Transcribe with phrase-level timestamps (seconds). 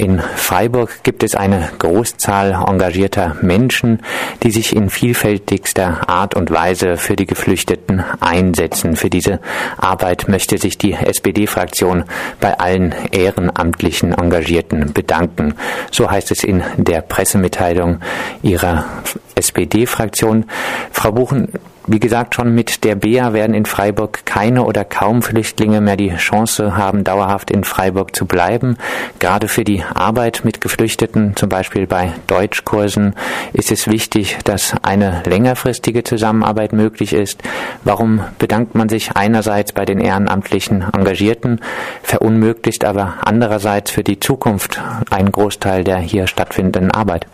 [0.00, 4.00] In Freiburg gibt es eine Großzahl engagierter Menschen,
[4.42, 8.96] die sich in vielfältigster Art und Weise für die Geflüchteten einsetzen.
[8.96, 9.40] Für diese
[9.76, 12.04] Arbeit möchte sich die SPD-Fraktion
[12.40, 15.52] bei allen ehrenamtlichen Engagierten bedanken.
[15.90, 18.00] So heißt es in der Pressemitteilung
[18.40, 18.86] ihrer
[19.34, 20.46] SPD-Fraktion.
[20.92, 21.52] Frau Buchen,
[21.90, 26.14] wie gesagt, schon mit der BEA werden in Freiburg keine oder kaum Flüchtlinge mehr die
[26.14, 28.76] Chance haben, dauerhaft in Freiburg zu bleiben.
[29.18, 33.16] Gerade für die Arbeit mit Geflüchteten, zum Beispiel bei Deutschkursen,
[33.52, 37.42] ist es wichtig, dass eine längerfristige Zusammenarbeit möglich ist.
[37.82, 41.60] Warum bedankt man sich einerseits bei den ehrenamtlichen Engagierten,
[42.04, 44.80] verunmöglicht aber andererseits für die Zukunft
[45.10, 47.26] einen Großteil der hier stattfindenden Arbeit?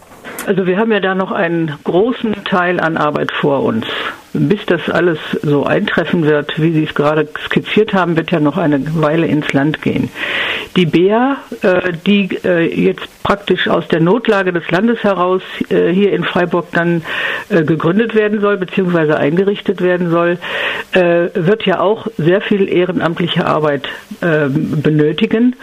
[0.46, 3.86] Also wir haben ja da noch einen großen Teil an Arbeit vor uns
[4.38, 8.58] bis das alles so eintreffen wird, wie Sie es gerade skizziert haben, wird ja noch
[8.58, 10.10] eine Weile ins Land gehen.
[10.76, 16.12] Die BEA, äh, die äh, jetzt praktisch aus der Notlage des Landes heraus äh, hier
[16.12, 17.02] in Freiburg dann
[17.48, 20.38] gegründet werden soll, beziehungsweise eingerichtet werden soll,
[20.92, 23.88] wird ja auch sehr viel ehrenamtliche Arbeit
[24.20, 25.54] ähm, benötigen,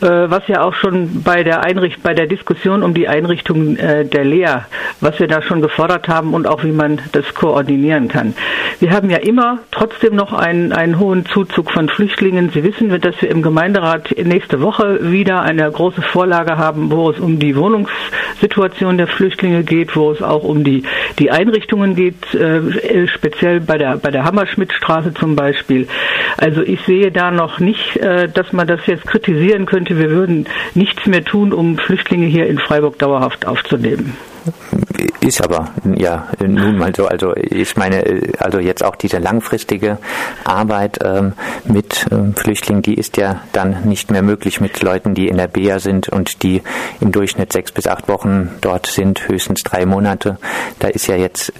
[0.00, 4.58] was ja auch schon bei der Einricht bei der Diskussion um die Einrichtung der Lea,
[5.00, 8.34] was wir da schon gefordert haben und auch wie man das koordinieren kann kann.
[8.78, 12.50] Wir haben ja immer trotzdem noch einen, einen hohen Zuzug von Flüchtlingen.
[12.50, 17.18] Sie wissen, dass wir im Gemeinderat nächste Woche wieder eine große Vorlage haben, wo es
[17.18, 20.82] um die Wohnungssituation der Flüchtlinge geht, wo es auch um die,
[21.18, 25.88] die Einrichtungen geht, äh, speziell bei der, bei der Hammerschmidtstraße zum Beispiel.
[26.36, 29.98] Also ich sehe da noch nicht, äh, dass man das jetzt kritisieren könnte.
[29.98, 34.16] Wir würden nichts mehr tun, um Flüchtlinge hier in Freiburg dauerhaft aufzunehmen.
[35.20, 37.06] Ist aber ja nun mal so.
[37.06, 38.04] Also ich meine,
[38.38, 39.98] also jetzt auch diese langfristige
[40.44, 41.32] Arbeit ähm,
[41.64, 45.48] mit ähm, Flüchtlingen, die ist ja dann nicht mehr möglich mit Leuten, die in der
[45.48, 46.62] BEA sind und die
[47.00, 50.38] im Durchschnitt sechs bis acht Wochen dort sind, höchstens drei Monate.
[50.78, 51.52] Da ist ja jetzt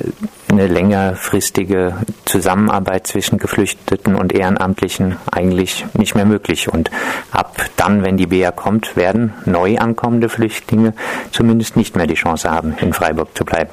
[0.48, 6.68] eine längerfristige Zusammenarbeit zwischen Geflüchteten und Ehrenamtlichen eigentlich nicht mehr möglich.
[6.68, 6.90] Und
[7.32, 10.94] ab dann, wenn die BEA kommt, werden neu ankommende Flüchtlinge
[11.32, 13.70] zumindest nicht mehr die Chance haben, in Freiburg zu bleiben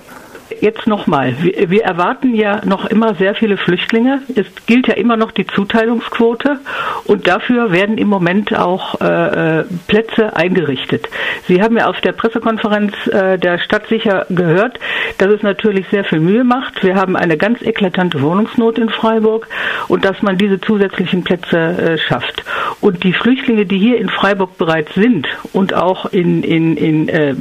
[0.59, 4.21] jetzt nochmal, wir, erwarten ja noch immer sehr viele Flüchtlinge.
[4.35, 6.59] Es gilt ja immer noch die Zuteilungsquote
[7.05, 11.07] und dafür werden im Moment auch äh, äh, Plätze eingerichtet.
[11.47, 14.79] Sie haben ja auf der Pressekonferenz äh, der Stadt sicher gehört,
[15.17, 16.83] dass es natürlich sehr viel Mühe macht.
[16.83, 19.47] Wir haben eine ganz eklatante Wohnungsnot in Freiburg
[19.87, 22.43] und dass man diese zusätzlichen Plätze äh, schafft.
[22.81, 27.35] Und die Flüchtlinge, die hier in Freiburg bereits sind und auch in, in, in, äh,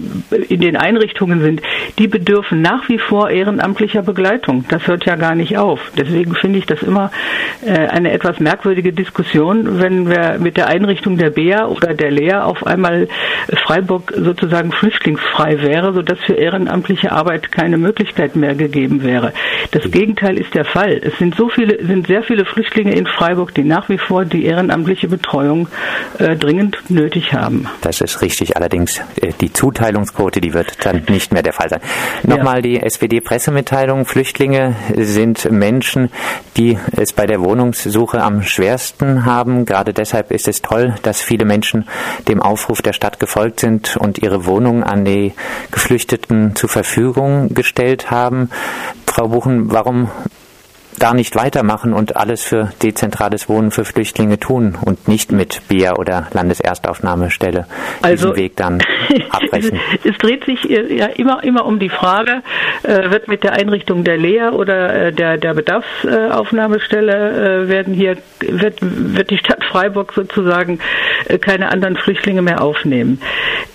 [0.49, 1.63] in den Einrichtungen sind,
[1.99, 4.65] die bedürfen nach wie vor ehrenamtlicher Begleitung.
[4.69, 5.81] Das hört ja gar nicht auf.
[5.97, 7.11] Deswegen finde ich das immer
[7.65, 12.35] äh, eine etwas merkwürdige Diskussion, wenn wir mit der Einrichtung der BEA oder der Lea
[12.35, 13.09] auf einmal
[13.65, 19.33] Freiburg sozusagen flüchtlingsfrei wäre, sodass für ehrenamtliche Arbeit keine Möglichkeit mehr gegeben wäre.
[19.73, 21.01] Das Gegenteil ist der Fall.
[21.03, 24.45] Es sind so viele, sind sehr viele Flüchtlinge in Freiburg, die nach wie vor die
[24.45, 25.69] ehrenamtliche Betreuung
[26.19, 27.69] äh, dringend nötig haben.
[27.81, 28.57] Das ist richtig.
[28.57, 31.81] Allerdings äh, die Zuteilungsquote, die wird dann nicht mehr der Fall sein.
[32.23, 32.63] Nochmal ja.
[32.63, 34.05] die SPD-Pressemitteilung.
[34.05, 36.11] Flüchtlinge sind Menschen,
[36.57, 39.65] die es bei der Wohnungssuche am schwersten haben.
[39.65, 41.87] Gerade deshalb ist es toll, dass viele Menschen
[42.27, 45.35] dem Aufruf der Stadt gefolgt sind und ihre Wohnungen an die
[45.71, 48.51] Geflüchteten zur Verfügung gestellt haben.
[49.07, 50.11] Frau Buchen, warum
[51.01, 55.97] da nicht weitermachen und alles für dezentrales Wohnen für Flüchtlinge tun und nicht mit BIA
[55.97, 57.67] oder Landeserstaufnahmestelle
[58.03, 58.83] also, diesen Weg dann
[59.31, 59.81] abbrechen?
[60.05, 62.43] es, es, dreht sich ja immer, immer um die Frage,
[62.83, 68.19] äh, wird mit der Einrichtung der Lea oder äh, der, der Bedarfsaufnahmestelle äh, werden hier,
[68.41, 70.81] wird, wird die Stadt Freiburg sozusagen
[71.29, 73.21] äh, keine anderen Flüchtlinge mehr aufnehmen.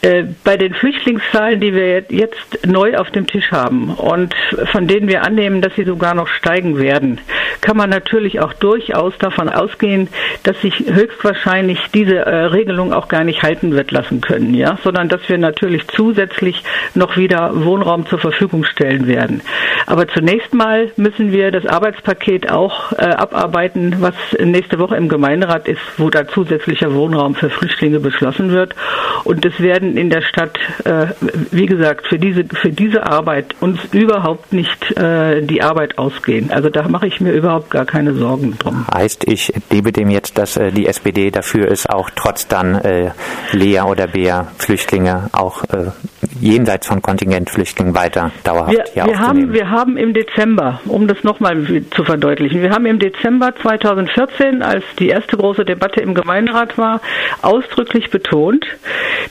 [0.01, 4.35] Äh, bei den Flüchtlingszahlen, die wir jetzt neu auf dem Tisch haben und
[4.71, 7.14] von denen wir annehmen, dass sie sogar noch steigen werden,
[7.61, 10.07] kann man natürlich auch durchaus davon ausgehen,
[10.43, 15.09] dass sich höchstwahrscheinlich diese äh, Regelung auch gar nicht halten wird lassen können, ja, sondern
[15.09, 16.63] dass wir natürlich zusätzlich
[16.93, 19.41] noch wieder Wohnraum zur Verfügung stellen werden.
[19.87, 25.67] Aber zunächst mal müssen wir das Arbeitspaket auch äh, abarbeiten, was nächste Woche im Gemeinderat
[25.67, 28.75] ist, wo da zusätzlicher Wohnraum für Flüchtlinge beschlossen wird.
[29.23, 31.07] Und es werden in der Stadt, äh,
[31.51, 36.51] wie gesagt, für diese, für diese Arbeit uns überhaupt nicht äh, die Arbeit ausgehen.
[36.51, 38.85] Also da mache ich mir überhaupt gar keine Sorgen drum.
[38.93, 43.11] Heißt, ich gebe dem jetzt, dass äh, die SPD dafür ist, auch trotz dann äh,
[43.51, 45.91] Lea oder Bea Flüchtlinge auch äh,
[46.39, 51.23] jenseits von Kontingentflüchtlingen weiter dauerhaft wir, hier wir haben, wir haben im Dezember, um das
[51.23, 56.77] nochmal zu verdeutlichen, wir haben im Dezember 2014, als die erste große Debatte im Gemeinderat
[56.77, 57.01] war,
[57.41, 58.65] ausdrücklich betont,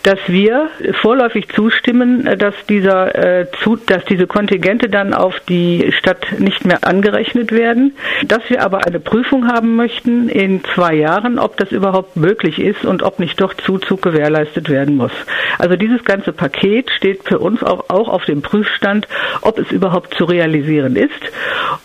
[0.03, 0.69] dass wir
[1.01, 6.87] vorläufig zustimmen, dass dieser, äh, zu, dass diese Kontingente dann auf die Stadt nicht mehr
[6.87, 7.97] angerechnet werden,
[8.27, 12.85] dass wir aber eine Prüfung haben möchten in zwei Jahren, ob das überhaupt möglich ist
[12.85, 15.13] und ob nicht doch Zuzug gewährleistet werden muss.
[15.59, 19.09] Also dieses ganze Paket steht für uns auch, auch auf dem Prüfstand,
[19.41, 21.11] ob es überhaupt zu realisieren ist.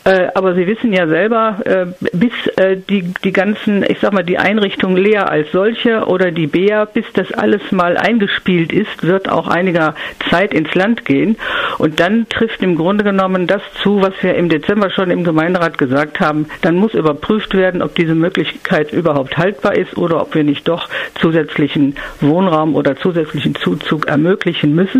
[0.05, 4.23] Äh, aber Sie wissen ja selber, äh, bis äh, die, die ganzen, ich sag mal,
[4.23, 9.29] die Einrichtung Lea als solche oder die BEA, bis das alles mal eingespielt ist, wird
[9.29, 9.95] auch einiger
[10.29, 11.37] Zeit ins Land gehen.
[11.77, 15.77] Und dann trifft im Grunde genommen das zu, was wir im Dezember schon im Gemeinderat
[15.77, 16.47] gesagt haben.
[16.61, 20.87] Dann muss überprüft werden, ob diese Möglichkeit überhaupt haltbar ist oder ob wir nicht doch
[21.19, 24.98] zusätzlichen Wohnraum oder zusätzlichen Zuzug ermöglichen müssen,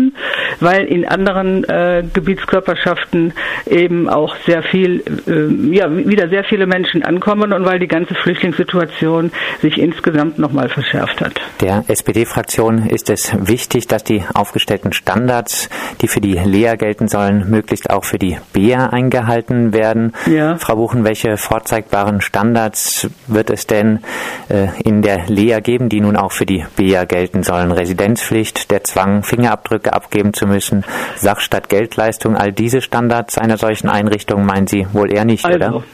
[0.60, 3.32] weil in anderen äh, Gebietskörperschaften
[3.66, 8.14] eben auch sehr viel, äh, ja, wieder sehr viele Menschen ankommen und weil die ganze
[8.14, 11.40] Flüchtlingssituation sich insgesamt nochmal verschärft hat.
[11.60, 15.68] Der SPD-Fraktion ist es wichtig, dass die aufgestellten Standards,
[16.00, 20.12] die für die Lea gelten sollen, möglichst auch für die BEA eingehalten werden.
[20.26, 20.56] Ja.
[20.56, 24.00] Frau Buchen, welche vorzeigbaren Standards wird es denn
[24.48, 27.72] äh, in der Lea geben, die nun auch für die BEA gelten sollen?
[27.72, 30.84] Residenzpflicht, der Zwang, Fingerabdrücke abgeben zu müssen,
[31.16, 35.56] Sach statt Geldleistung, all diese Standards einer solchen Einrichtung meinen Sie wohl eher nicht, also,
[35.56, 35.84] oder?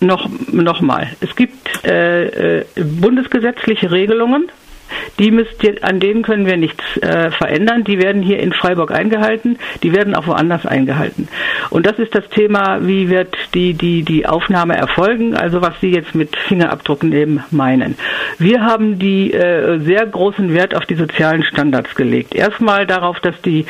[0.00, 1.08] Noch, noch mal.
[1.20, 4.50] Es gibt äh, äh, bundesgesetzliche Regelungen
[5.18, 7.84] die müsst ihr, an denen können wir nichts äh, verändern.
[7.84, 11.28] Die werden hier in Freiburg eingehalten, die werden auch woanders eingehalten.
[11.70, 15.90] Und das ist das Thema, wie wird die, die, die Aufnahme erfolgen, also was Sie
[15.90, 17.96] jetzt mit Fingerabdrucken eben meinen.
[18.38, 22.34] Wir haben die äh, sehr großen Wert auf die sozialen Standards gelegt.
[22.34, 23.66] Erstmal darauf, dass die,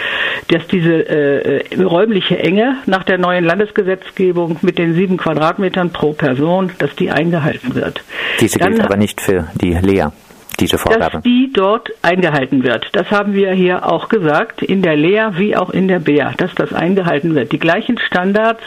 [0.49, 6.71] dass diese äh, räumliche Enge nach der neuen Landesgesetzgebung mit den sieben Quadratmetern pro Person,
[6.79, 8.03] dass die eingehalten wird.
[8.41, 10.09] Diese Dann, gilt aber nicht für die Lea
[10.61, 11.13] diese Vorgabe?
[11.13, 12.89] Dass die dort eingehalten wird.
[12.93, 16.55] Das haben wir hier auch gesagt, in der Lea wie auch in der BEA, dass
[16.55, 17.53] das eingehalten wird.
[17.53, 18.63] Die gleichen Standards,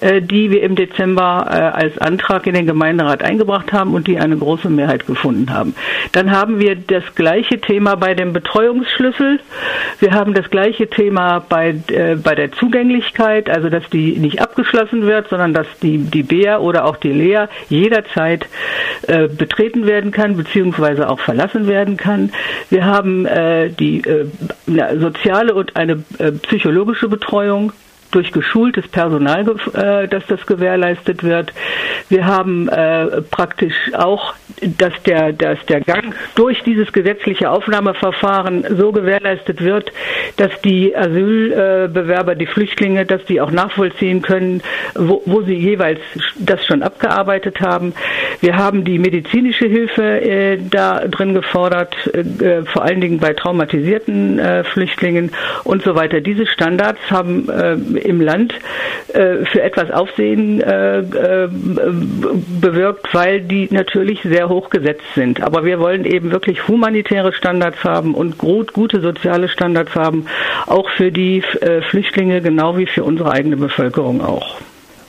[0.00, 4.18] äh, die wir im Dezember äh, als Antrag in den Gemeinderat eingebracht haben und die
[4.18, 5.74] eine große Mehrheit gefunden haben.
[6.12, 9.40] Dann haben wir das gleiche Thema bei dem Betreuungsschlüssel.
[10.00, 15.02] Wir haben das gleiche Thema bei, äh, bei der Zugänglichkeit, also dass die nicht abgeschlossen
[15.02, 18.46] wird, sondern dass die, die BEA oder auch die Lea jederzeit
[19.36, 22.32] betreten werden kann, beziehungsweise auch verlassen werden kann.
[22.70, 24.26] Wir haben äh, die äh,
[24.98, 27.72] soziale und eine äh, psychologische Betreuung
[28.12, 31.52] durch geschultes Personal, äh, dass das gewährleistet wird.
[32.08, 34.34] Wir haben äh, praktisch auch,
[34.78, 39.92] dass der, dass der Gang durch dieses gesetzliche Aufnahmeverfahren so gewährleistet wird,
[40.36, 44.62] dass die Asylbewerber, die Flüchtlinge, dass die auch nachvollziehen können,
[44.94, 46.00] wo, wo sie jeweils
[46.38, 47.94] das schon abgearbeitet haben.
[48.40, 51.96] Wir haben die medizinische Hilfe äh, da drin gefordert,
[52.72, 55.30] vor allen Dingen bei traumatisierten Flüchtlingen
[55.64, 56.20] und so weiter.
[56.20, 57.48] Diese Standards haben
[58.04, 58.54] im Land
[59.12, 61.48] äh, für etwas Aufsehen äh, äh,
[62.60, 65.42] bewirkt, weil die natürlich sehr hoch gesetzt sind.
[65.42, 70.26] Aber wir wollen eben wirklich humanitäre Standards haben und gut, gute soziale Standards haben,
[70.66, 71.42] auch für die
[71.90, 74.56] Flüchtlinge genau wie für unsere eigene Bevölkerung auch.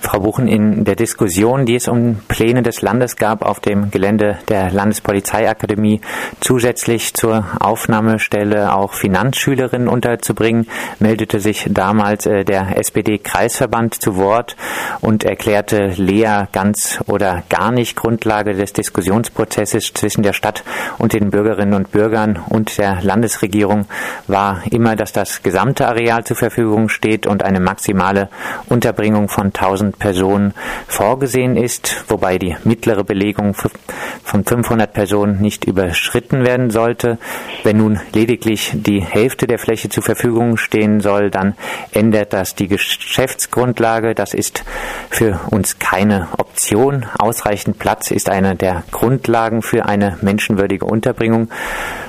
[0.04, 4.38] Frau Buchen, in der Diskussion, die es um Pläne des Landes gab, auf dem Gelände
[4.50, 6.02] der Landespolizeiakademie
[6.42, 10.68] zusätzlich zur Aufnahmestelle auch Finanzschülerinnen unterzubringen,
[11.00, 14.58] meldete sich damals äh, der SPD-Kreisverband zu Wort
[15.00, 20.64] und erklärte Lea ganz oder gar nicht Grundlage des Diskussionsprozesses zwischen der Stadt
[20.98, 23.86] und den Bürgerinnen und Bürgern und der Landesregierung
[24.28, 28.28] war immer, dass das gesamte Areal zur Verfügung steht und eine maximale
[28.68, 30.54] Unterbringung von 1000 Personen
[30.88, 37.18] vorgesehen ist, wobei die mittlere Belegung von 500 Personen nicht überschritten werden sollte.
[37.64, 41.56] Wenn nun lediglich die Hälfte der Fläche zur Verfügung stehen soll, dann
[41.92, 44.16] ändert das die Geschäftsgrundlage.
[44.16, 44.64] Das ist
[45.10, 47.06] für uns keine Option.
[47.18, 51.50] Ausreichend Platz ist eine der Grundlagen für eine menschenwürdige Unterbringung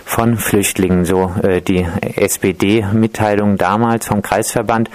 [0.05, 4.91] von Flüchtlingen, so äh, die SPD-Mitteilung damals vom Kreisverband.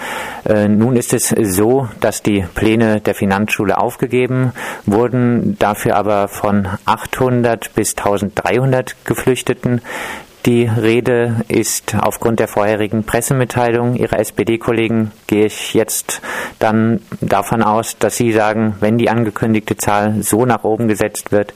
[0.48, 4.54] Äh, nun ist es so, dass die Pläne der Finanzschule aufgegeben
[4.86, 9.82] wurden, dafür aber von 800 bis 1300 Geflüchteten
[10.50, 16.24] Die Rede ist aufgrund der vorherigen Pressemitteilung Ihrer SPD-Kollegen, gehe ich jetzt
[16.58, 21.54] dann davon aus, dass Sie sagen, wenn die angekündigte Zahl so nach oben gesetzt wird,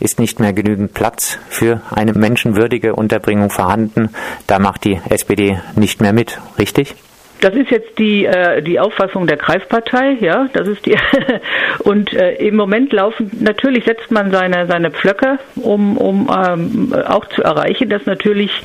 [0.00, 4.10] ist nicht mehr genügend Platz für eine menschenwürdige Unterbringung vorhanden.
[4.48, 6.96] Da macht die SPD nicht mehr mit, richtig?
[7.42, 10.96] Das ist jetzt die, äh, die Auffassung der Kreispartei, ja, das ist die.
[11.80, 17.26] und äh, im Moment laufen, natürlich setzt man seine, seine Pflöcke, um, um ähm, auch
[17.26, 18.62] zu erreichen, dass natürlich,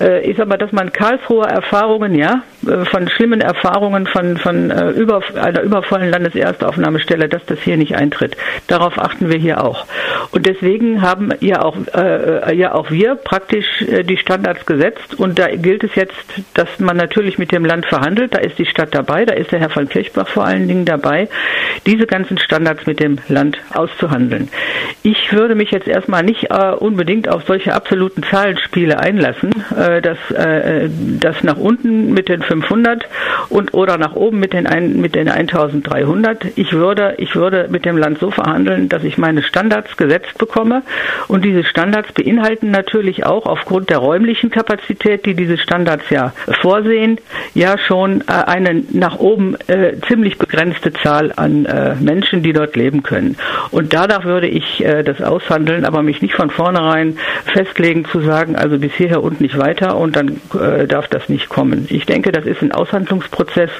[0.00, 4.90] äh, ist aber, dass man Karlsruher Erfahrungen, ja, äh, von schlimmen Erfahrungen von, von äh,
[4.90, 8.36] über, einer übervollen Landeserstaufnahmestelle, dass das hier nicht eintritt.
[8.66, 9.86] Darauf achten wir hier auch.
[10.30, 15.38] Und deswegen haben ja auch, äh, ja auch wir praktisch äh, die Standards gesetzt und
[15.38, 16.14] da gilt es jetzt,
[16.54, 18.34] dass man natürlich mit dem Land verhandelt.
[18.34, 21.28] Da ist die Stadt dabei, da ist der Herr von Kirchbach vor allen Dingen dabei,
[21.86, 24.48] diese ganzen Standards mit dem Land auszuhandeln.
[25.02, 30.18] Ich würde mich jetzt erstmal nicht äh, unbedingt auf solche absoluten Zahlenspiele einlassen, äh, dass
[30.30, 30.88] äh,
[31.20, 33.06] das nach unten mit den 500
[33.48, 36.46] und oder nach oben mit den, ein, mit den 1300.
[36.56, 40.82] Ich würde, ich würde mit dem Land so verhandeln, dass ich meine Standards gesetzt bekomme
[41.28, 47.18] und diese Standards beinhalten natürlich auch aufgrund der räumlichen Kapazität, die diese Standards ja vorsehen,
[47.54, 52.52] ja schon schon äh, eine nach oben äh, ziemlich begrenzte Zahl an äh, Menschen, die
[52.52, 53.36] dort leben können.
[53.70, 57.18] Und danach würde ich äh, das aushandeln, aber mich nicht von vornherein
[57.52, 61.48] festlegen zu sagen, also bis hierher und nicht weiter und dann äh, darf das nicht
[61.48, 61.86] kommen.
[61.88, 63.70] Ich denke, das ist ein Aushandlungsprozess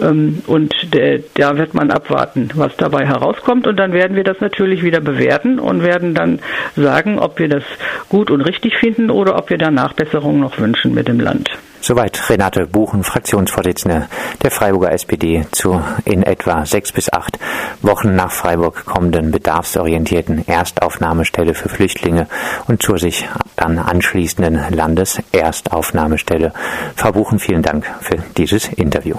[0.00, 4.40] ähm, und der, da wird man abwarten, was dabei herauskommt und dann werden wir das
[4.40, 6.40] natürlich wieder bewerten und werden dann
[6.76, 7.64] sagen, ob wir das
[8.08, 11.50] gut und richtig finden oder ob wir da Nachbesserungen noch wünschen mit dem Land.
[11.84, 14.06] Soweit Renate Buchen, Fraktionsvorsitzende
[14.40, 17.40] der Freiburger SPD zu in etwa sechs bis acht
[17.80, 22.28] Wochen nach Freiburg kommenden bedarfsorientierten Erstaufnahmestelle für Flüchtlinge
[22.68, 26.52] und zur sich dann anschließenden Landeserstaufnahmestelle.
[26.94, 29.16] Frau Buchen, vielen Dank für dieses Interview.